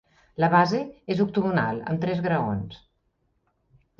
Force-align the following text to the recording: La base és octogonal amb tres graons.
La 0.43 0.47
base 0.53 0.79
és 1.15 1.19
octogonal 1.25 1.83
amb 1.91 2.03
tres 2.05 2.23
graons. 2.27 2.81